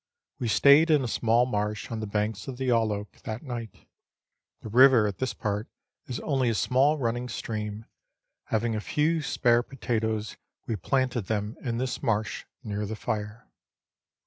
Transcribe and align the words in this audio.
We 0.39 0.47
stayed 0.47 0.89
in 0.89 1.03
a 1.03 1.07
small 1.07 1.45
marsh 1.45 1.91
on 1.91 1.99
the 1.99 2.07
banks 2.07 2.47
of 2.47 2.57
the 2.57 2.69
Yalloak 2.69 3.21
that 3.21 3.43
night. 3.43 3.87
The 4.61 4.69
river 4.69 5.05
at 5.05 5.19
this 5.19 5.35
part 5.35 5.67
is 6.07 6.19
only 6.21 6.49
a 6.49 6.55
small 6.55 6.97
running 6.97 7.29
stream. 7.29 7.85
Having 8.45 8.75
a 8.75 8.81
few 8.81 9.21
spare 9.21 9.61
potatoes, 9.61 10.37
we 10.65 10.75
planted 10.75 11.27
them 11.27 11.55
in 11.61 11.77
this 11.77 12.01
marsh 12.01 12.45
near 12.63 12.87
the 12.87 12.95
fire. 12.95 13.45